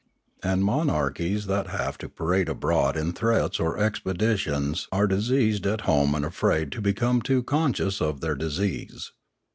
[0.43, 6.15] Apd monarchies that have to parade abroad in threats or expeditions are diseased at home
[6.15, 9.11] and afraid to become too conscious of their dis ease.